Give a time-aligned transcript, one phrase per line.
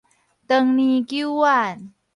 [0.47, 1.93] 長年久遠